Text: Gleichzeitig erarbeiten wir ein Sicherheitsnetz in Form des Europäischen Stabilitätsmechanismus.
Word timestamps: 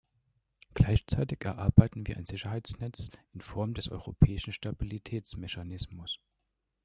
Gleichzeitig 0.73 1.45
erarbeiten 1.45 2.07
wir 2.07 2.17
ein 2.17 2.25
Sicherheitsnetz 2.25 3.11
in 3.35 3.41
Form 3.41 3.75
des 3.75 3.87
Europäischen 3.87 4.51
Stabilitätsmechanismus. 4.51 6.17